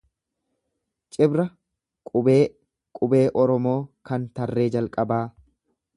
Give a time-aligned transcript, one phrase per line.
[1.17, 1.45] Cibra
[2.11, 2.39] Qubee
[3.01, 3.77] qubee Oromoo
[4.11, 5.25] kan tarree calqabaa.